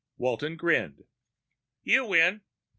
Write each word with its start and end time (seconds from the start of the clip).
Walton 0.17 0.55
grinned. 0.55 1.03
"You 1.83 2.05
win. 2.07 2.41